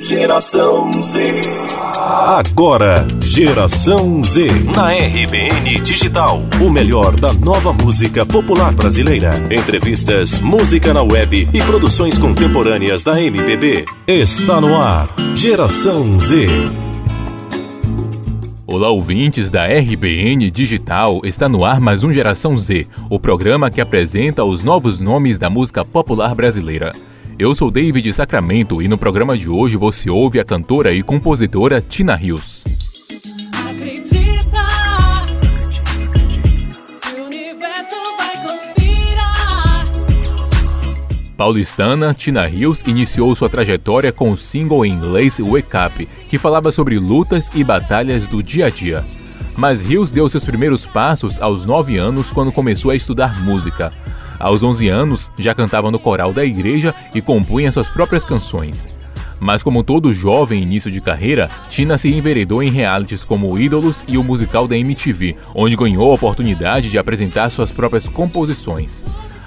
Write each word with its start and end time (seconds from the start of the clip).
Geração 0.00 0.90
Z. 1.02 1.42
Agora, 1.98 3.04
Geração 3.20 4.22
Z. 4.22 4.46
Na 4.74 4.92
RBN 4.92 5.80
Digital. 5.82 6.40
O 6.64 6.70
melhor 6.70 7.16
da 7.16 7.32
nova 7.32 7.72
música 7.72 8.24
popular 8.24 8.72
brasileira. 8.72 9.30
Entrevistas, 9.50 10.40
música 10.40 10.94
na 10.94 11.02
web 11.02 11.48
e 11.52 11.62
produções 11.62 12.16
contemporâneas 12.16 13.02
da 13.02 13.20
MPB. 13.20 13.84
Está 14.06 14.60
no 14.60 14.76
ar. 14.76 15.08
Geração 15.34 16.20
Z. 16.20 16.46
Olá, 18.66 18.90
ouvintes 18.90 19.50
da 19.50 19.66
RBN 19.66 20.48
Digital. 20.50 21.20
Está 21.24 21.48
no 21.48 21.64
ar 21.64 21.80
mais 21.80 22.04
um 22.04 22.12
Geração 22.12 22.56
Z, 22.56 22.86
o 23.10 23.18
programa 23.18 23.68
que 23.70 23.80
apresenta 23.80 24.44
os 24.44 24.62
novos 24.62 25.00
nomes 25.00 25.38
da 25.38 25.50
música 25.50 25.84
popular 25.84 26.34
brasileira. 26.34 26.92
Eu 27.38 27.54
sou 27.54 27.70
David 27.70 28.12
Sacramento 28.12 28.82
e 28.82 28.88
no 28.88 28.98
programa 28.98 29.38
de 29.38 29.48
hoje 29.48 29.76
você 29.76 30.10
ouve 30.10 30.40
a 30.40 30.44
cantora 30.44 30.92
e 30.92 31.04
compositora 31.04 31.80
Tina 31.80 32.16
Rios. 32.16 32.64
Paulistana, 41.36 42.12
Tina 42.12 42.44
Rios 42.44 42.82
iniciou 42.82 43.32
sua 43.36 43.48
trajetória 43.48 44.10
com 44.10 44.32
o 44.32 44.36
single 44.36 44.84
em 44.84 44.90
inglês 44.90 45.38
Wake 45.38 45.76
Up, 45.76 46.08
que 46.28 46.38
falava 46.38 46.72
sobre 46.72 46.98
lutas 46.98 47.52
e 47.54 47.62
batalhas 47.62 48.26
do 48.26 48.42
dia 48.42 48.66
a 48.66 48.70
dia. 48.70 49.04
Mas 49.56 49.84
Rios 49.84 50.10
deu 50.10 50.28
seus 50.28 50.44
primeiros 50.44 50.84
passos 50.86 51.40
aos 51.40 51.64
9 51.64 51.98
anos 51.98 52.32
quando 52.32 52.50
começou 52.50 52.90
a 52.90 52.96
estudar 52.96 53.40
música. 53.44 53.92
Aos 54.38 54.62
11 54.62 54.88
anos, 54.88 55.30
já 55.38 55.54
cantava 55.54 55.90
no 55.90 55.98
coral 55.98 56.32
da 56.32 56.44
igreja 56.44 56.94
e 57.14 57.20
compunha 57.20 57.72
suas 57.72 57.88
próprias 57.88 58.24
canções. 58.24 58.88
Mas 59.40 59.62
como 59.62 59.84
todo 59.84 60.12
jovem 60.12 60.62
início 60.62 60.90
de 60.90 61.00
carreira, 61.00 61.48
Tina 61.68 61.96
se 61.96 62.12
enveredou 62.12 62.62
em 62.62 62.70
realities 62.70 63.24
como 63.24 63.58
Ídolos 63.58 64.04
e 64.08 64.18
o 64.18 64.24
musical 64.24 64.66
da 64.66 64.76
MTV, 64.76 65.36
onde 65.54 65.76
ganhou 65.76 66.10
a 66.10 66.14
oportunidade 66.14 66.90
de 66.90 66.98
apresentar 66.98 67.50
suas 67.50 67.70
próprias 67.70 68.08
composições. 68.08 69.04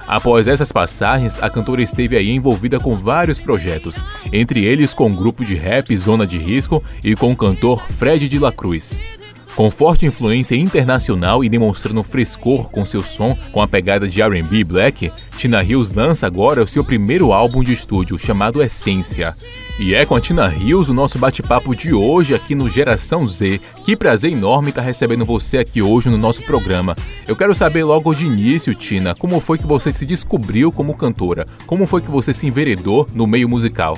Após 0.07 0.47
essas 0.47 0.71
passagens, 0.71 1.41
a 1.41 1.49
cantora 1.49 1.81
esteve 1.81 2.17
aí 2.17 2.31
envolvida 2.31 2.79
com 2.79 2.95
vários 2.95 3.39
projetos, 3.39 4.03
entre 4.33 4.65
eles 4.65 4.93
com 4.93 5.09
o 5.09 5.15
grupo 5.15 5.45
de 5.45 5.55
rap 5.55 5.95
Zona 5.95 6.27
de 6.27 6.37
Risco 6.37 6.83
e 7.03 7.15
com 7.15 7.31
o 7.31 7.35
cantor 7.35 7.81
Fred 7.97 8.27
de 8.27 8.39
la 8.39 8.51
Cruz. 8.51 9.20
Com 9.61 9.69
forte 9.69 10.07
influência 10.07 10.55
internacional 10.55 11.43
e 11.43 11.47
demonstrando 11.47 12.01
frescor 12.01 12.67
com 12.71 12.83
seu 12.83 13.03
som 13.03 13.37
com 13.51 13.61
a 13.61 13.67
pegada 13.67 14.07
de 14.07 14.19
R&B 14.19 14.63
black, 14.63 15.11
Tina 15.37 15.63
Hills 15.63 15.95
lança 15.95 16.25
agora 16.25 16.63
o 16.63 16.67
seu 16.67 16.83
primeiro 16.83 17.31
álbum 17.31 17.63
de 17.63 17.71
estúdio, 17.71 18.17
chamado 18.17 18.63
Essência. 18.63 19.35
E 19.79 19.93
é 19.93 20.03
com 20.03 20.15
a 20.15 20.19
Tina 20.19 20.51
Hills 20.51 20.89
o 20.89 20.95
nosso 20.95 21.19
bate-papo 21.19 21.75
de 21.75 21.93
hoje 21.93 22.33
aqui 22.33 22.55
no 22.55 22.71
Geração 22.71 23.27
Z. 23.27 23.61
Que 23.85 23.95
prazer 23.95 24.31
enorme 24.31 24.69
estar 24.69 24.81
recebendo 24.81 25.25
você 25.25 25.59
aqui 25.59 25.79
hoje 25.79 26.09
no 26.09 26.17
nosso 26.17 26.41
programa. 26.41 26.97
Eu 27.27 27.35
quero 27.35 27.53
saber 27.53 27.83
logo 27.83 28.15
de 28.15 28.25
início, 28.25 28.73
Tina, 28.73 29.13
como 29.13 29.39
foi 29.39 29.59
que 29.59 29.67
você 29.67 29.93
se 29.93 30.07
descobriu 30.07 30.71
como 30.71 30.97
cantora? 30.97 31.45
Como 31.67 31.85
foi 31.85 32.01
que 32.01 32.09
você 32.09 32.33
se 32.33 32.47
enveredou 32.47 33.07
no 33.13 33.27
meio 33.27 33.47
musical? 33.47 33.95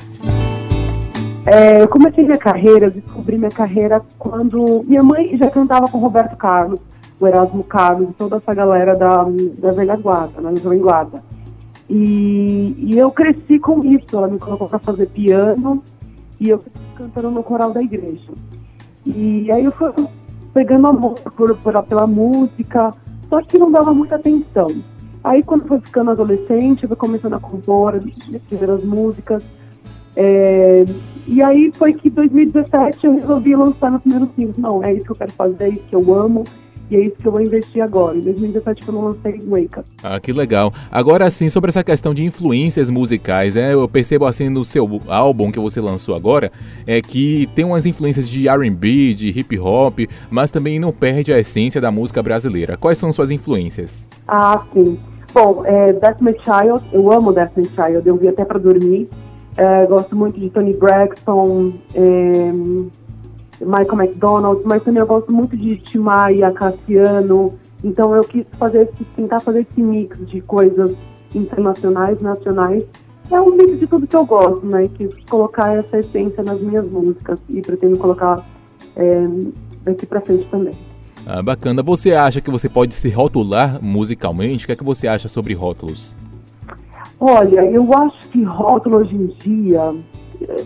É, 1.45 1.81
eu 1.81 1.89
comecei 1.89 2.23
minha 2.23 2.37
carreira, 2.37 2.85
eu 2.85 2.91
descobri 2.91 3.37
minha 3.37 3.51
carreira 3.51 4.01
quando 4.17 4.83
minha 4.87 5.03
mãe 5.03 5.35
já 5.35 5.49
cantava 5.49 5.89
com 5.89 5.97
Roberto 5.97 6.37
Carlos, 6.37 6.79
o 7.19 7.27
Erasmo 7.27 7.63
Carlos, 7.63 8.09
toda 8.17 8.37
essa 8.37 8.53
galera 8.53 8.95
da, 8.95 9.25
da 9.57 9.71
velha 9.71 9.97
guarda, 9.97 10.41
da 10.41 10.55
jovem 10.55 10.79
guarda. 10.79 11.21
E, 11.89 12.75
e 12.77 12.97
eu 12.97 13.11
cresci 13.11 13.59
com 13.59 13.83
isso, 13.83 14.15
ela 14.15 14.29
me 14.29 14.39
colocou 14.39 14.69
para 14.69 14.79
fazer 14.79 15.07
piano 15.07 15.83
e 16.39 16.49
eu 16.49 16.63
cantando 16.95 17.31
no 17.31 17.43
coral 17.43 17.71
da 17.71 17.81
igreja. 17.81 18.31
E 19.05 19.51
aí 19.51 19.65
eu 19.65 19.71
fui 19.73 19.91
pegando 20.53 20.87
amor 20.87 21.15
por, 21.35 21.57
por, 21.57 21.83
pela 21.83 22.07
música, 22.07 22.91
só 23.29 23.41
que 23.41 23.57
não 23.57 23.69
dava 23.69 23.93
muita 23.93 24.15
atenção. 24.15 24.67
Aí 25.21 25.43
quando 25.43 25.67
foi 25.67 25.81
ficando 25.81 26.11
adolescente, 26.11 26.83
eu 26.83 26.89
fui 26.89 26.97
começando 26.97 27.33
a 27.33 27.39
compor 27.39 27.95
as 27.95 28.41
primeiras 28.43 28.83
músicas, 28.83 29.43
é, 30.15 30.85
e 31.25 31.41
aí 31.41 31.71
foi 31.73 31.93
que 31.93 32.09
em 32.09 32.11
2017 32.11 33.05
eu 33.05 33.15
resolvi 33.15 33.55
lançar 33.55 33.91
no 33.91 33.99
primeiro 33.99 34.29
single. 34.35 34.55
Não, 34.57 34.83
é 34.83 34.93
isso 34.93 35.05
que 35.05 35.11
eu 35.11 35.15
quero 35.15 35.31
fazer, 35.31 35.63
é 35.63 35.69
isso 35.69 35.83
que 35.87 35.95
eu 35.95 36.13
amo. 36.13 36.43
E 36.91 36.97
é 36.97 36.99
isso 37.05 37.15
que 37.15 37.25
eu 37.25 37.31
vou 37.31 37.41
investir 37.41 37.81
agora. 37.81 38.17
Em 38.17 38.21
2017 38.21 38.87
eu 38.87 38.93
não 38.93 39.05
lancei 39.05 39.39
Wake 39.47 39.79
Up. 39.79 39.89
Ah, 40.03 40.19
que 40.19 40.33
legal. 40.33 40.71
Agora 40.91 41.29
sim, 41.29 41.47
sobre 41.47 41.69
essa 41.69 41.83
questão 41.83 42.13
de 42.13 42.23
influências 42.23 42.89
musicais, 42.89 43.55
é, 43.55 43.73
eu 43.73 43.87
percebo 43.87 44.25
assim 44.25 44.49
no 44.49 44.65
seu 44.65 45.01
álbum 45.07 45.51
que 45.51 45.59
você 45.59 45.79
lançou 45.79 46.13
agora, 46.13 46.51
é 46.85 47.01
que 47.01 47.47
tem 47.55 47.63
umas 47.63 47.85
influências 47.85 48.29
de 48.29 48.47
R&B, 48.47 49.13
de 49.13 49.29
hip 49.29 49.57
hop, 49.57 49.99
mas 50.29 50.51
também 50.51 50.77
não 50.77 50.91
perde 50.91 51.33
a 51.33 51.39
essência 51.39 51.79
da 51.79 51.89
música 51.89 52.21
brasileira. 52.21 52.77
Quais 52.77 52.97
são 52.97 53.11
suas 53.13 53.31
influências? 53.31 54.07
Ah, 54.27 54.61
sim. 54.73 54.99
Bom, 55.33 55.63
é, 55.65 55.93
Destiny 55.93 56.35
Child, 56.43 56.83
eu 56.91 57.11
amo 57.11 57.33
Destiny 57.33 57.67
Child, 57.69 58.07
eu 58.07 58.17
vi 58.17 58.27
até 58.27 58.45
para 58.45 58.59
dormir. 58.59 59.09
É, 59.55 59.85
gosto 59.85 60.15
muito 60.15 60.39
de 60.39 60.49
Tony 60.49 60.73
Braxton, 60.73 61.73
é, 61.93 62.51
Michael 63.61 64.01
McDonald, 64.01 64.61
mas 64.65 64.83
também 64.83 65.01
eu 65.01 65.07
gosto 65.07 65.31
muito 65.31 65.55
de 65.55 65.77
Timaya, 65.77 66.51
Cassiano. 66.51 67.53
Então 67.83 68.15
eu 68.15 68.23
quis 68.23 68.45
fazer 68.57 68.89
esse, 68.89 69.03
tentar 69.15 69.39
fazer 69.39 69.61
esse 69.69 69.81
mix 69.81 70.17
de 70.27 70.41
coisas 70.41 70.95
internacionais, 71.35 72.19
nacionais. 72.21 72.83
É 73.29 73.39
um 73.39 73.55
mix 73.55 73.79
de 73.79 73.87
tudo 73.87 74.07
que 74.07 74.15
eu 74.15 74.25
gosto, 74.25 74.65
né? 74.65 74.85
E 74.85 74.89
quis 74.89 75.13
colocar 75.25 75.75
essa 75.75 75.99
essência 75.99 76.43
nas 76.43 76.59
minhas 76.59 76.89
músicas 76.89 77.39
e 77.49 77.61
pretendo 77.61 77.97
colocar 77.97 78.43
é, 78.95 79.25
daqui 79.83 80.05
pra 80.05 80.21
frente 80.21 80.47
também. 80.49 80.73
Ah, 81.25 81.41
bacana. 81.41 81.81
Você 81.83 82.13
acha 82.13 82.41
que 82.41 82.51
você 82.51 82.67
pode 82.67 82.93
se 82.95 83.09
rotular 83.09 83.79
musicalmente? 83.81 84.65
O 84.65 84.67
que 84.67 84.73
é 84.73 84.75
que 84.75 84.83
você 84.83 85.07
acha 85.07 85.27
sobre 85.27 85.53
rótulos? 85.53 86.15
Olha, 87.25 87.63
eu 87.71 87.89
acho 87.93 88.27
que 88.31 88.43
rótulo 88.43 88.97
hoje 88.97 89.15
em 89.15 89.27
dia, 89.27 89.95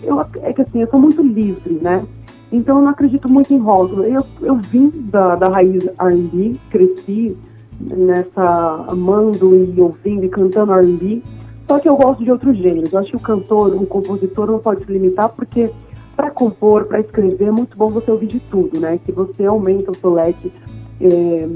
eu, 0.02 0.20
é 0.42 0.52
que 0.52 0.64
assim, 0.64 0.82
eu 0.82 0.90
sou 0.90 1.00
muito 1.00 1.22
livre, 1.22 1.76
né? 1.76 2.04
Então 2.52 2.78
eu 2.78 2.82
não 2.82 2.90
acredito 2.90 3.32
muito 3.32 3.54
em 3.54 3.60
rótulo. 3.60 4.04
Eu, 4.04 4.26
eu 4.42 4.56
vim 4.56 4.90
da, 4.90 5.36
da 5.36 5.50
raiz 5.50 5.88
R&B, 6.00 6.56
cresci 6.72 7.38
nessa 7.80 8.86
amando 8.88 9.56
e 9.56 9.80
ouvindo 9.80 10.26
e 10.26 10.30
cantando 10.30 10.74
R&B, 10.74 11.22
só 11.68 11.78
que 11.78 11.88
eu 11.88 11.96
gosto 11.96 12.24
de 12.24 12.32
outros 12.32 12.58
gêneros. 12.58 12.92
Eu 12.92 13.02
acho 13.02 13.12
que 13.12 13.18
o 13.18 13.20
cantor, 13.20 13.76
o 13.76 13.86
compositor 13.86 14.48
não 14.48 14.58
pode 14.58 14.84
se 14.84 14.92
limitar 14.92 15.30
porque 15.30 15.70
para 16.16 16.32
compor, 16.32 16.88
para 16.88 17.00
escrever, 17.00 17.50
é 17.50 17.52
muito 17.52 17.78
bom 17.78 17.92
você 17.92 18.10
ouvir 18.10 18.26
de 18.26 18.40
tudo, 18.40 18.80
né? 18.80 19.00
Que 19.06 19.12
você 19.12 19.46
aumenta 19.46 19.92
o 19.92 19.96
seu 19.96 20.12
leque, 20.12 20.52
é, 21.00 21.48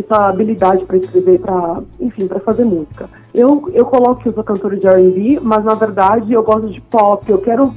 essa 0.00 0.28
habilidade 0.28 0.84
para 0.84 0.96
escrever, 0.96 1.40
para, 1.40 1.82
enfim, 2.00 2.26
para 2.26 2.40
fazer 2.40 2.64
música. 2.64 3.08
Eu, 3.32 3.70
eu 3.72 3.84
coloco 3.84 4.22
que 4.22 4.28
eu 4.28 4.34
sou 4.34 4.42
cantora 4.42 4.76
de 4.76 4.86
R&B, 4.86 5.40
mas 5.42 5.64
na 5.64 5.74
verdade 5.74 6.32
eu 6.32 6.42
gosto 6.42 6.68
de 6.68 6.80
pop. 6.80 7.30
Eu 7.30 7.38
quero 7.38 7.74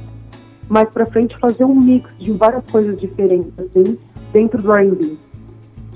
mais 0.68 0.88
para 0.90 1.06
frente 1.06 1.36
fazer 1.38 1.64
um 1.64 1.74
mix 1.74 2.12
de 2.18 2.32
várias 2.32 2.64
coisas 2.70 3.00
diferentes, 3.00 3.52
assim, 3.58 3.98
dentro 4.32 4.60
do 4.60 4.72
R&B. 4.72 5.16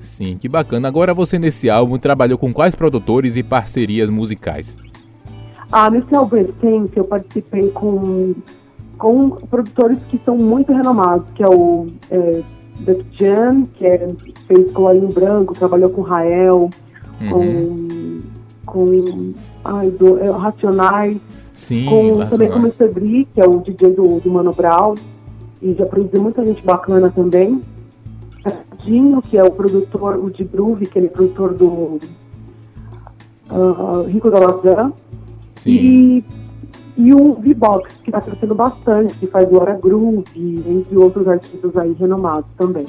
Sim, 0.01 0.37
que 0.37 0.49
bacana. 0.49 0.89
Agora 0.89 1.15
você 1.15 1.39
nesse 1.39 1.71
álbum 1.71 1.99
trabalhou 1.99 2.39
com 2.39 2.53
quais 2.53 2.75
produtores 2.75 3.37
e 3.37 3.43
parcerias 3.43 4.11
musicais? 4.11 4.77
Ah, 5.71 5.89
nesse 5.89 6.15
álbum 6.15 6.37
recente 6.37 6.97
eu 6.97 7.05
participei 7.05 7.71
com, 7.71 8.35
com 8.99 9.31
produtores 9.31 9.99
que 10.09 10.21
são 10.25 10.37
muito 10.37 10.73
renomados, 10.73 11.27
que 11.35 11.43
é 11.43 11.49
o 11.49 11.87
é, 12.11 12.43
Duck 12.83 13.05
Jan, 13.19 13.65
que 13.75 13.87
é, 13.87 14.07
fez 14.47 14.73
Colarinho 14.73 15.09
Branco, 15.09 15.55
trabalhou 15.55 15.91
com 15.91 16.03
Rael, 16.03 16.71
uhum. 17.21 17.31
com 17.31 18.13
com 18.65 19.35
ai, 19.65 19.91
do, 19.91 20.19
é, 20.19 20.31
Racionais, 20.31 21.19
Sim, 21.55 21.87
com, 21.87 22.27
também 22.29 22.49
com 22.49 22.59
o 22.59 22.63
Mr. 22.63 22.89
Bri, 22.89 23.25
que 23.27 23.41
é 23.41 23.47
o 23.47 23.61
DJ 23.61 23.91
do, 23.91 24.21
do 24.21 24.31
Mano 24.31 24.53
Brown, 24.53 24.95
e 25.61 25.75
já 25.75 25.85
produziu 25.87 26.23
muita 26.23 26.45
gente 26.45 26.65
bacana 26.65 27.11
também. 27.11 27.61
Dinho, 28.85 29.23
que 29.23 29.39
é 29.39 29.45
o 29.45 29.51
produtor, 29.51 30.17
o 30.17 30.29
de 30.29 30.43
Groove, 30.43 30.87
que 30.87 30.99
ele 30.99 31.07
é 31.07 31.11
produtor 31.11 31.55
do 31.55 32.01
uh, 33.51 34.03
Rico 34.09 34.29
da 34.29 34.41
Lazan. 34.41 34.93
E, 35.65 36.25
e 37.03 37.13
o 37.13 37.35
V-Box, 37.35 37.97
que 38.05 38.11
está 38.11 38.21
crescendo 38.21 38.55
bastante, 38.55 39.13
que 39.15 39.27
faz 39.27 39.49
Glória 39.49 39.75
Groove, 39.75 40.25
entre 40.37 40.97
outros 40.97 41.27
artistas 41.27 41.77
aí 41.77 41.93
renomados 41.99 42.47
também. 42.57 42.87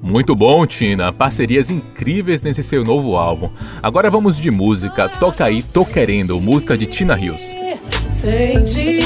Muito 0.00 0.34
bom, 0.34 0.64
Tina. 0.66 1.12
Parcerias 1.12 1.68
incríveis 1.68 2.42
nesse 2.42 2.62
seu 2.62 2.82
novo 2.82 3.16
álbum. 3.16 3.50
Agora 3.82 4.08
vamos 4.08 4.38
de 4.38 4.50
música. 4.50 5.08
Toca 5.08 5.44
aí, 5.44 5.62
tô 5.62 5.84
querendo. 5.84 6.40
Música 6.40 6.78
de 6.78 6.86
Tina 6.86 7.18
Hills. 7.18 7.44
Sente, 8.08 9.00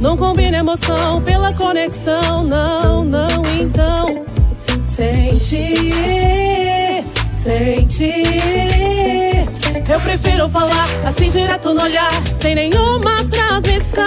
não 0.00 0.16
combina 0.16 0.58
emoção 0.58 1.20
pela 1.22 1.52
conexão, 1.54 2.44
não, 2.44 3.02
não, 3.04 3.42
então. 3.60 4.24
Sente, 4.84 5.74
sente. 7.32 9.29
Eu 9.90 10.00
prefiro 10.02 10.48
falar 10.48 10.86
assim 11.04 11.30
direto 11.30 11.74
no 11.74 11.82
olhar, 11.82 12.12
sem 12.40 12.54
nenhuma 12.54 13.24
transmissão. 13.24 14.06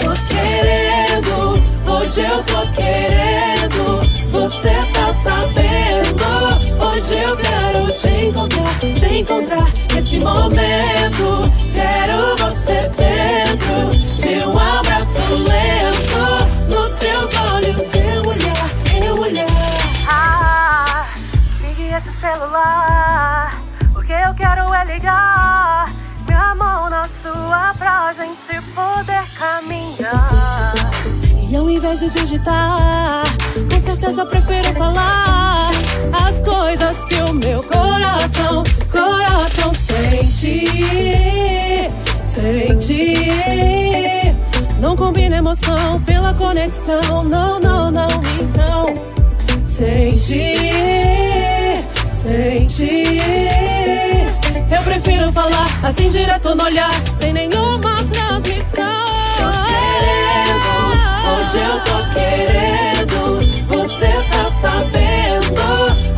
Tô 0.00 0.12
querendo, 0.28 1.54
hoje 1.90 2.20
eu 2.20 2.42
tô 2.44 2.60
querendo. 2.72 4.02
Você 4.30 4.74
tá 4.92 5.14
sabendo, 5.22 6.84
hoje 6.84 7.14
eu 7.14 7.34
quero 7.38 7.92
te 7.98 8.26
encontrar, 8.26 8.78
te 8.78 9.20
encontrar. 9.20 9.72
nesse 9.94 10.18
momento, 10.18 11.50
quero 11.72 12.36
você 12.36 12.90
dentro 12.98 13.90
de 14.20 14.46
um 14.46 14.58
abraço 14.58 15.34
lento. 15.48 16.68
Nos 16.68 16.92
seus 16.92 17.34
olhos, 17.50 17.94
eu 17.94 18.28
olhar, 18.28 19.06
eu 19.06 19.18
olhar. 19.18 19.46
Ah, 20.06 21.06
ligue 21.62 21.84
esse 21.84 22.20
celular 22.20 23.31
minha 25.00 26.54
mão 26.54 26.90
na 26.90 27.08
sua 27.22 27.72
pra 27.78 28.12
gente 28.12 28.60
poder 28.74 29.24
caminhar. 29.38 30.74
E 31.48 31.56
ao 31.56 31.70
invés 31.70 32.00
de 32.00 32.10
digitar, 32.10 33.24
com 33.70 33.80
certeza 33.80 34.20
eu 34.20 34.26
prefiro 34.26 34.74
falar 34.74 35.70
as 36.26 36.40
coisas 36.42 37.04
que 37.06 37.14
o 37.22 37.32
meu 37.32 37.62
coração, 37.62 38.62
coração 38.90 39.72
sente, 39.72 40.68
sente. 42.22 43.14
Não 44.78 44.94
combina 44.94 45.38
emoção 45.38 46.02
pela 46.02 46.34
conexão, 46.34 47.24
não, 47.24 47.58
não, 47.58 47.90
não, 47.90 48.08
então 48.38 48.94
sente, 49.64 50.58
sente. 52.10 53.61
Prefiro 54.92 55.32
falar 55.32 55.66
assim 55.82 56.10
direto 56.10 56.54
no 56.54 56.64
olhar, 56.64 56.92
sem 57.18 57.32
nenhuma 57.32 57.94
transmissão. 58.12 58.84
Hoje 61.32 61.58
eu 61.58 61.80
tô 61.80 61.96
querendo, 62.12 63.40
você 63.68 64.12
tá 64.30 64.50
sabendo. 64.60 65.62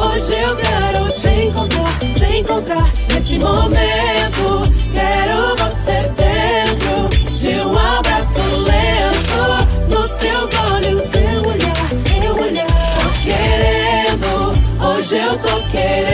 Hoje 0.02 0.32
eu 0.34 0.56
quero 0.56 1.12
te 1.12 1.28
encontrar, 1.46 1.98
te 2.16 2.38
encontrar 2.40 2.92
nesse 3.12 3.38
momento. 3.38 4.68
Quero 4.92 5.54
você 5.54 6.12
dentro 6.16 7.08
de 7.32 7.60
um 7.60 7.78
abraço 7.78 8.42
lento. 8.66 9.68
Nos 9.88 10.10
seus 10.10 10.50
olhos 10.72 11.14
eu 11.14 11.48
olhar, 11.48 12.24
eu 12.24 12.34
olhar. 12.42 12.66
Tô 12.66 13.08
querendo, 13.22 14.52
hoje 14.84 15.16
eu 15.16 15.38
tô 15.38 15.62
querendo. 15.70 16.13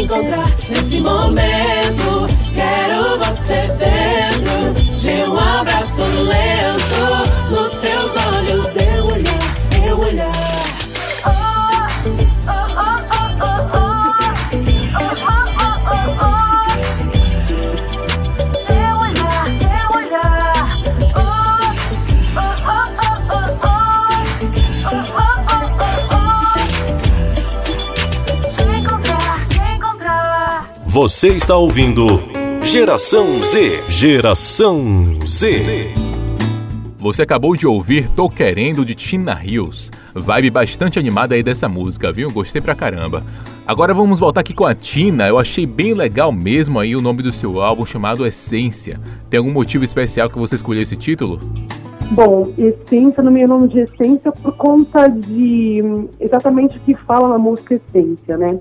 Encontrar, 0.00 0.48
nesse 0.68 1.00
momento. 1.00 2.28
Quero 2.54 3.18
você 3.18 3.68
dentro 3.78 4.98
de 4.98 5.30
um 5.30 5.38
abraço 5.38 6.02
lento. 6.02 7.50
Nos 7.50 7.72
seus 7.72 8.16
olhos 8.16 8.29
Você 31.02 31.28
está 31.28 31.56
ouvindo 31.56 32.04
Geração 32.60 33.24
Z. 33.42 33.88
Geração 33.88 34.82
Z. 35.26 35.94
Você 36.98 37.22
acabou 37.22 37.56
de 37.56 37.66
ouvir 37.66 38.06
Tô 38.10 38.28
Querendo 38.28 38.84
de 38.84 38.94
Tina 38.94 39.42
Hills. 39.42 39.90
Vibe 40.14 40.50
bastante 40.50 40.98
animada 40.98 41.34
aí 41.34 41.42
dessa 41.42 41.70
música, 41.70 42.12
viu? 42.12 42.30
Gostei 42.30 42.60
pra 42.60 42.74
caramba. 42.74 43.24
Agora 43.66 43.94
vamos 43.94 44.18
voltar 44.18 44.42
aqui 44.42 44.52
com 44.52 44.66
a 44.66 44.74
Tina. 44.74 45.26
Eu 45.26 45.38
achei 45.38 45.64
bem 45.64 45.94
legal 45.94 46.30
mesmo 46.30 46.78
aí 46.78 46.94
o 46.94 47.00
nome 47.00 47.22
do 47.22 47.32
seu 47.32 47.62
álbum 47.62 47.86
chamado 47.86 48.26
Essência. 48.26 49.00
Tem 49.30 49.38
algum 49.38 49.52
motivo 49.52 49.82
especial 49.82 50.28
que 50.28 50.38
você 50.38 50.56
escolheu 50.56 50.82
esse 50.82 50.98
título? 50.98 51.40
Bom, 52.10 52.52
Essência, 52.58 53.22
no 53.22 53.30
meu 53.30 53.48
nome 53.48 53.68
de 53.68 53.80
Essência, 53.80 54.30
por 54.32 54.52
conta 54.54 55.08
de 55.08 55.80
hum, 55.82 56.08
exatamente 56.20 56.76
o 56.76 56.80
que 56.80 56.94
fala 56.94 57.26
na 57.26 57.38
música 57.38 57.74
Essência, 57.74 58.36
né? 58.36 58.58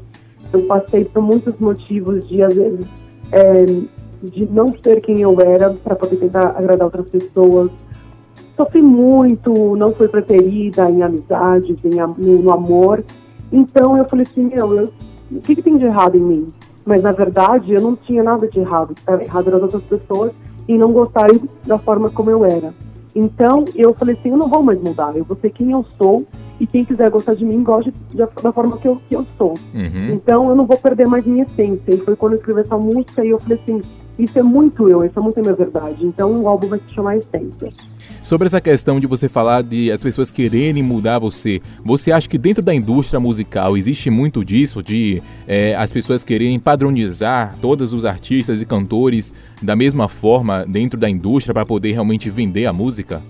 Eu 0.52 0.64
passei 0.64 1.06
por 1.06 1.22
muitos 1.22 1.58
motivos 1.60 2.28
de, 2.28 2.42
às 2.42 2.54
vezes, 2.54 2.86
é, 3.32 3.66
de 4.24 4.46
não 4.52 4.74
ser 4.76 5.02
quem 5.02 5.22
eu 5.22 5.40
era 5.40 5.72
para 5.72 5.96
poder 5.96 6.18
tentar 6.18 6.56
agradar 6.58 6.86
outras 6.86 7.10
pessoas. 7.10 7.70
Sofri 8.56 8.82
muito, 8.82 9.76
não 9.76 9.94
fui 9.94 10.08
preferida 10.08 10.90
em 10.90 11.02
amizades, 11.02 11.78
em, 11.86 12.42
no, 12.42 12.52
amor. 12.52 13.04
Então 13.52 13.98
eu 13.98 14.06
falei 14.06 14.26
assim, 14.30 14.46
meu, 14.46 14.74
eu- 14.74 14.94
o 15.32 15.42
que, 15.42 15.56
que 15.56 15.62
tem 15.62 15.78
de 15.78 15.86
errado 15.86 16.16
em 16.16 16.22
mim? 16.22 16.48
Mas 16.86 17.04
na 17.04 17.12
verdade 17.12 17.74
eu 17.74 17.82
não 17.82 17.96
tinha 17.96 18.24
nada 18.24 18.48
de 18.48 18.60
errado. 18.60 18.94
Estava 18.98 19.24
errado 19.24 19.48
eram 19.48 19.58
as 19.58 19.64
outras 19.64 19.84
pessoas 19.84 20.32
em 20.68 20.78
não 20.78 20.92
gostarem 20.92 21.42
da 21.66 21.78
forma 21.78 22.10
como 22.10 22.30
eu 22.30 22.44
era. 22.44 22.74
Então 23.16 23.66
eu 23.76 23.94
falei 23.94 24.16
assim, 24.16 24.30
eu 24.30 24.38
não 24.38 24.50
vou 24.50 24.64
mais 24.64 24.82
mudar, 24.82 25.16
eu 25.16 25.24
vou 25.24 25.38
ser 25.38 25.50
quem 25.52 25.72
eu 25.72 25.86
sou 25.98 26.26
e 26.60 26.68
quem 26.68 26.84
quiser 26.84 27.10
gostar 27.10 27.36
de 27.36 27.46
mim 27.46 27.64
goste 27.64 27.94
da, 28.14 28.28
da 28.42 28.52
forma 28.52 28.78
que 28.78 28.88
eu, 28.88 28.98
que 29.08 29.16
eu 29.16 29.26
sou. 29.38 29.54
Uhum. 29.74 30.14
Então 30.14 30.50
eu 30.50 30.56
não 30.56 30.66
vou 30.66 30.78
perder 30.78 31.08
mais 31.08 31.26
minha 31.26 31.44
essência. 31.44 31.94
E 31.94 31.98
foi 31.98 32.16
quando 32.16 32.34
eu 32.34 32.40
escrevi 32.40 32.62
essa 32.62 32.78
música 32.78 33.24
e 33.24 33.30
eu 33.30 33.40
falei 33.40 33.60
assim, 33.64 33.82
isso 34.18 34.38
é 34.38 34.44
muito 34.44 34.90
eu, 34.90 35.04
isso 35.06 35.18
é 35.18 35.22
muito 35.22 35.40
a 35.40 35.42
minha 35.42 35.56
verdade. 35.56 36.06
Então 36.06 36.42
o 36.42 36.48
álbum 36.48 36.68
vai 36.68 36.80
se 36.80 36.94
chamar 36.94 37.18
Essência. 37.18 37.72
Sobre 38.22 38.48
essa 38.48 38.60
questão 38.60 39.00
de 39.00 39.08
você 39.08 39.30
falar 39.30 39.64
de 39.64 39.92
as 39.92 40.04
pessoas 40.04 40.30
quererem 40.30 40.84
mudar 40.84 41.18
você, 41.18 41.62
você 41.84 42.12
acha 42.12 42.28
que 42.28 42.38
dentro 42.38 42.62
da 42.62 42.76
indústria 42.76 43.20
musical 43.20 43.78
existe 43.78 44.10
muito 44.10 44.44
disso, 44.44 44.84
de 44.84 45.24
eh, 45.48 45.74
as 45.76 45.92
pessoas 45.92 46.24
quererem 46.24 46.60
padronizar 46.60 47.56
todos 47.62 47.94
os 47.94 48.06
artistas 48.06 48.62
e 48.62 48.66
cantores 48.66 49.34
da 49.62 49.76
mesma 49.76 50.08
forma 50.08 50.66
dentro 50.68 51.00
da 51.00 51.10
indústria 51.10 51.54
para 51.54 51.66
poder 51.66 51.94
realmente 51.94 52.30
vender 52.30 52.66
a 52.66 52.74
música? 52.74 53.22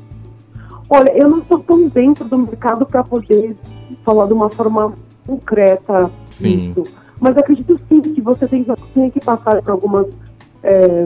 Olha, 0.89 1.12
eu 1.15 1.30
não 1.30 1.39
estou 1.39 1.59
tão 1.59 1.88
dentro 1.88 2.25
do 2.27 2.38
mercado 2.38 2.86
para 2.86 3.03
poder 3.03 3.56
falar 4.03 4.25
de 4.27 4.33
uma 4.33 4.50
forma 4.50 4.94
concreta 5.25 6.09
Sim. 6.31 6.71
disso. 6.74 6.83
Mas 7.19 7.38
acredito 7.38 7.80
sim 7.88 8.01
que 8.01 8.21
você 8.21 8.47
tem, 8.47 8.63
que- 8.63 8.74
tem 8.94 9.09
que 9.09 9.19
passar 9.19 9.62
por 9.62 9.71
algumas. 9.71 10.08
é, 10.63 11.05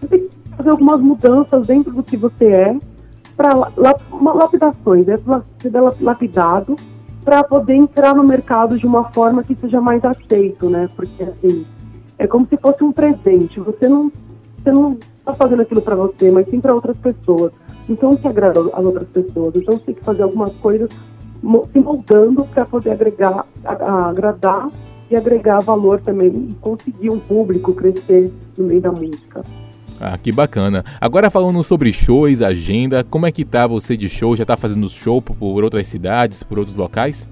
você 0.00 0.08
tem 0.08 0.18
que 0.20 0.30
fazer 0.56 0.70
algumas 0.70 1.00
mudanças 1.00 1.66
dentro 1.66 1.92
do 1.92 2.02
que 2.02 2.16
você 2.16 2.46
é, 2.46 2.76
para 3.36 3.52
lapidações, 4.34 5.06
né? 5.06 5.18
Ser 5.60 5.70
la- 5.72 5.94
lapidado 6.00 6.74
para 7.24 7.42
poder 7.44 7.74
entrar 7.74 8.14
no 8.14 8.22
mercado 8.24 8.78
de 8.78 8.86
uma 8.86 9.04
forma 9.12 9.42
que 9.42 9.54
seja 9.56 9.80
mais 9.80 10.04
aceito, 10.04 10.68
né? 10.70 10.88
Porque 10.96 11.22
assim, 11.22 11.64
é 12.18 12.26
como 12.26 12.46
se 12.46 12.56
fosse 12.56 12.82
um 12.84 12.92
presente. 12.92 13.60
Você 13.60 13.88
não 13.88 14.10
você 14.62 14.72
não 14.72 14.92
está 15.18 15.34
fazendo 15.34 15.60
aquilo 15.62 15.82
para 15.82 15.94
você, 15.94 16.30
mas 16.30 16.48
sim 16.48 16.58
para 16.60 16.74
outras 16.74 16.96
pessoas. 16.96 17.52
Então, 17.88 18.16
que 18.16 18.26
agrada 18.26 18.60
as 18.60 18.84
outras 18.84 19.08
pessoas. 19.08 19.54
Então, 19.56 19.76
você 19.76 19.84
tem 19.84 19.94
que 19.94 20.04
fazer 20.04 20.22
algumas 20.22 20.52
coisas 20.56 20.90
se 21.72 21.78
moldando 21.78 22.44
para 22.46 22.64
poder 22.64 22.92
agregar, 22.92 23.46
agradar 23.64 24.70
e 25.10 25.16
agregar 25.16 25.58
valor 25.60 26.00
também 26.00 26.48
e 26.50 26.54
conseguir 26.54 27.10
um 27.10 27.18
público 27.18 27.74
crescer 27.74 28.32
no 28.56 28.66
meio 28.66 28.80
da 28.80 28.90
música. 28.90 29.42
Ah, 30.00 30.18
que 30.18 30.32
bacana. 30.32 30.84
Agora 31.00 31.30
falando 31.30 31.62
sobre 31.62 31.92
shows, 31.92 32.42
agenda, 32.42 33.04
como 33.04 33.26
é 33.26 33.32
que 33.32 33.44
tá 33.44 33.66
você 33.66 33.96
de 33.96 34.08
show? 34.08 34.36
Já 34.36 34.44
tá 34.44 34.56
fazendo 34.56 34.88
show 34.88 35.22
por 35.22 35.62
outras 35.62 35.86
cidades, 35.86 36.42
por 36.42 36.58
outros 36.58 36.76
locais? 36.76 37.28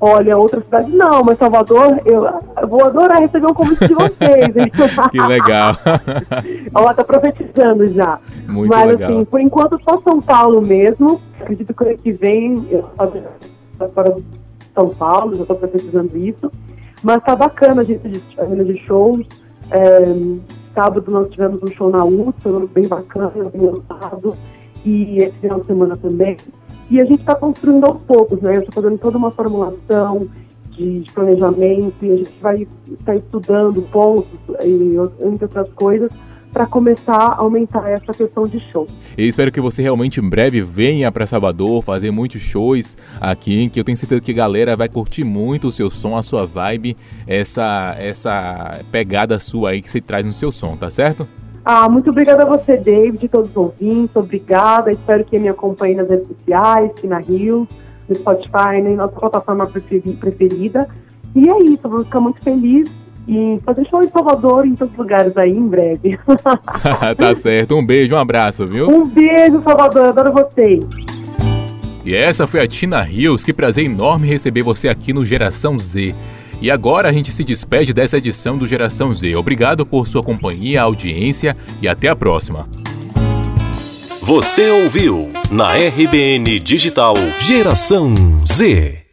Olha, 0.00 0.36
outra 0.36 0.60
cidade 0.60 0.92
não, 0.92 1.24
mas 1.24 1.38
Salvador, 1.38 2.00
eu, 2.04 2.24
eu 2.60 2.68
vou 2.68 2.84
adorar 2.84 3.20
receber 3.20 3.46
um 3.46 3.54
convite 3.54 3.88
de 3.88 3.94
vocês. 3.94 5.08
Que 5.10 5.20
legal. 5.20 5.76
Ela 6.74 6.94
tá 6.94 7.04
profetizando 7.04 7.86
já. 7.88 8.18
Muito 8.46 8.70
Mas 8.70 8.86
legal. 8.86 9.12
assim, 9.12 9.24
por 9.24 9.40
enquanto 9.40 9.80
só 9.82 10.00
São 10.02 10.20
Paulo 10.20 10.60
mesmo. 10.60 11.20
Acredito 11.40 11.74
que 11.74 11.84
ano 11.84 11.98
que 11.98 12.12
vem 12.12 12.66
eu 12.70 12.88
vou 12.96 13.06
de 14.20 14.24
São 14.74 14.88
Paulo, 14.90 15.34
já 15.34 15.42
estou 15.42 15.56
profetizando 15.56 16.16
isso. 16.16 16.50
Mas 17.02 17.22
tá 17.22 17.34
bacana 17.34 17.82
a 17.82 17.84
gente 17.84 18.08
de, 18.08 18.22
a 18.38 18.42
agenda 18.42 18.64
de 18.64 18.78
shows. 18.80 19.26
É, 19.70 20.04
sábado 20.74 21.10
nós 21.10 21.28
tivemos 21.30 21.60
um 21.62 21.68
show 21.68 21.90
na 21.90 22.04
USP, 22.04 22.48
bem 22.72 22.86
bacana, 22.86 23.30
bem 23.52 23.62
lotado. 23.62 24.34
E 24.84 25.18
esse 25.18 25.36
final 25.38 25.60
de 25.60 25.66
semana 25.66 25.96
também. 25.96 26.36
E 26.90 27.00
a 27.00 27.04
gente 27.04 27.20
está 27.20 27.34
construindo 27.34 27.84
aos 27.84 28.02
poucos, 28.02 28.40
né? 28.40 28.56
Eu 28.56 28.60
estou 28.60 28.82
fazendo 28.82 28.98
toda 28.98 29.18
uma 29.18 29.30
formulação 29.30 30.28
de, 30.70 31.00
de 31.00 31.12
planejamento 31.12 31.94
e 32.02 32.12
a 32.12 32.16
gente 32.16 32.34
vai 32.40 32.66
estar 32.90 33.14
estudando 33.14 33.82
pontos 33.82 34.38
e 34.64 34.96
entre 35.24 35.44
outras 35.44 35.70
coisas 35.72 36.10
para 36.52 36.66
começar 36.66 37.14
a 37.14 37.36
aumentar 37.36 37.88
essa 37.90 38.12
questão 38.12 38.46
de 38.46 38.58
show. 38.72 38.86
Eu 39.16 39.26
espero 39.28 39.52
que 39.52 39.60
você 39.60 39.82
realmente 39.82 40.20
em 40.20 40.28
breve 40.28 40.62
venha 40.62 41.12
para 41.12 41.26
Salvador 41.26 41.82
fazer 41.82 42.10
muitos 42.10 42.40
shows 42.40 42.96
aqui, 43.20 43.68
que 43.68 43.78
eu 43.78 43.84
tenho 43.84 43.96
certeza 43.96 44.20
que 44.20 44.32
a 44.32 44.34
galera 44.34 44.76
vai 44.76 44.88
curtir 44.88 45.24
muito 45.24 45.68
o 45.68 45.70
seu 45.70 45.90
som, 45.90 46.16
a 46.16 46.22
sua 46.22 46.46
vibe, 46.46 46.96
essa 47.26 47.94
essa 47.98 48.80
pegada 48.90 49.38
sua 49.38 49.70
aí 49.70 49.82
que 49.82 49.90
você 49.90 50.00
traz 50.00 50.24
no 50.24 50.32
seu 50.32 50.50
som, 50.50 50.76
tá 50.76 50.90
certo? 50.90 51.28
Ah, 51.64 51.88
muito 51.88 52.10
obrigada 52.10 52.42
a 52.42 52.46
você, 52.46 52.76
David, 52.76 53.24
e 53.24 53.28
todos 53.28 53.50
os 53.50 53.56
ouvintes. 53.56 54.14
Obrigada. 54.16 54.90
Espero 54.90 55.24
que 55.24 55.38
me 55.38 55.48
acompanhe 55.48 55.94
nas 55.94 56.08
redes 56.08 56.28
sociais, 56.28 56.90
aqui 56.90 57.06
na 57.06 57.18
Rio. 57.18 57.68
no 58.08 58.14
Spotify, 58.14 58.80
nem 58.82 58.96
nossa 58.96 59.14
plataforma 59.14 59.66
preferida. 59.66 60.88
E 61.34 61.48
é 61.48 61.62
isso, 61.62 61.88
vou 61.88 62.04
ficar 62.04 62.20
muito 62.20 62.42
feliz 62.42 62.90
e 63.28 63.60
fazer 63.62 63.86
show 63.88 64.02
em 64.02 64.08
Salvador 64.08 64.66
em 64.66 64.74
todos 64.74 64.94
os 64.94 64.98
lugares 64.98 65.36
aí 65.36 65.50
em 65.50 65.66
breve. 65.66 66.18
tá 67.16 67.34
certo, 67.34 67.76
um 67.76 67.84
beijo, 67.84 68.14
um 68.14 68.18
abraço, 68.18 68.66
viu? 68.66 68.88
Um 68.88 69.06
beijo, 69.06 69.62
Salvador, 69.62 70.06
adoro 70.06 70.32
vocês. 70.32 70.84
E 72.04 72.14
essa 72.14 72.46
foi 72.46 72.60
a 72.60 72.66
Tina 72.66 73.02
Rios, 73.02 73.44
que 73.44 73.52
prazer 73.52 73.84
enorme 73.84 74.26
receber 74.26 74.62
você 74.62 74.88
aqui 74.88 75.12
no 75.12 75.26
Geração 75.26 75.78
Z. 75.78 76.14
E 76.60 76.70
agora 76.70 77.08
a 77.08 77.12
gente 77.12 77.32
se 77.32 77.44
despede 77.44 77.92
dessa 77.92 78.18
edição 78.18 78.58
do 78.58 78.66
Geração 78.66 79.14
Z. 79.14 79.36
Obrigado 79.36 79.86
por 79.86 80.08
sua 80.08 80.22
companhia, 80.22 80.82
audiência 80.82 81.56
e 81.80 81.88
até 81.88 82.08
a 82.08 82.16
próxima. 82.16 82.68
Você 84.22 84.68
ouviu 84.70 85.30
na 85.50 85.72
RBN 85.74 86.60
Digital 86.60 87.14
Geração 87.40 88.14
Z. 88.46 89.07